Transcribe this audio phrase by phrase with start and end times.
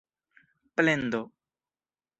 [0.75, 1.21] plendo